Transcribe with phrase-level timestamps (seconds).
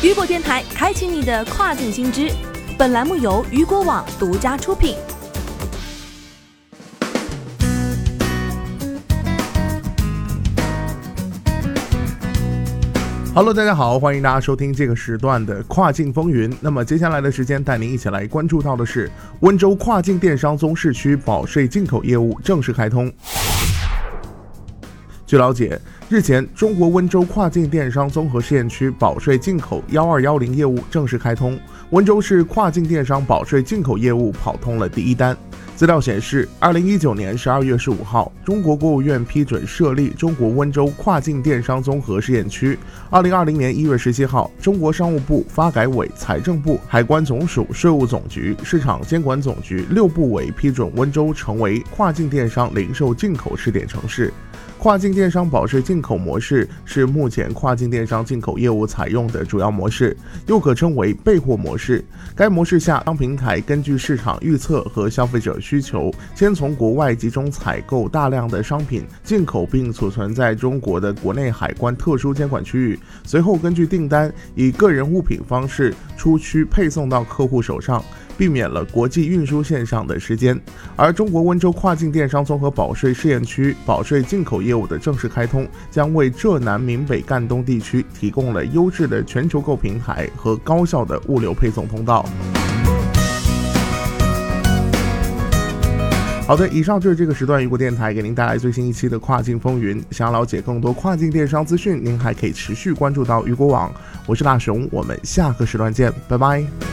[0.00, 2.30] 雨果电台开启你的跨境新知。
[2.78, 4.94] 本栏目由雨果网独家出品。
[13.34, 16.56] Hello，大家好，欢迎大家收听这个时段的跨境风云。
[16.60, 19.10] 那么接下来的时间，带您一起来关注到的是
[19.40, 23.12] 温州跨境电商综市区保税进口业务正式开通。
[25.28, 35.36] 据了解，日前，中国温州跨境电商综合试验区保税进口幺二幺零业务正式开通，温州市跨境电商保税进口业务跑通了第一单。
[35.76, 42.74] 资料显示，二零一九年十二月十五号，中国国务院批准设立中国温州跨境电商综合试验区；
[43.10, 54.32] 二零二零年一月十七号，中国商务部、发改委、财政部、海关总署、税务总局、市场监管总局六部委批准温州成为跨境电商零售进口试点城市。
[54.78, 62.04] 跨境电商保税进口模式是目前跨境电商进口业务采用的主要模式，又可称为备货模式。
[62.36, 78.00] 该模式下，当平台根据市场预测和消费者需求，先从国外集中采购大量的商品进口，并储存在中国的国内海关特殊监管区域，随后根据订单以个人物品方式出区配送到客户手上。
[78.38, 80.56] 避免了国际运输线上的时间，
[80.94, 92.24] 而中国温州跨境电商综合保税试验区保税进口业务的正式开通，将为浙南闽北赣东地区提供了优质的全球购平台和高效的物流配送通道。
[96.46, 100.02] 好的，以上就是这个时段雨果电台给您带来最新一期的跨境风云。
[100.10, 103.92] 想要了解更多跨境电商资讯，您还可以持续关注到雨果网。
[104.24, 106.87] 我是大熊，我们下个时段见，拜拜。